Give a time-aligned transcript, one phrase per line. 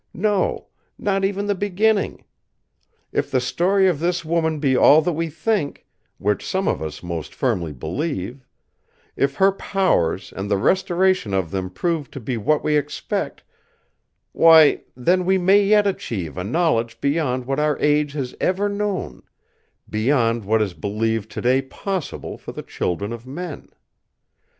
[0.15, 0.65] No,
[0.97, 2.25] not even the beginning!
[3.11, 7.35] If the story of this woman be all that we think—which some of us most
[7.35, 8.43] firmly believe;
[9.15, 13.43] if her powers and the restoration of them prove to be what we expect,
[14.31, 20.45] why, then we may yet achieve a knowledge beyond what our age has ever known—beyond
[20.45, 23.69] what is believed today possible for the children of men.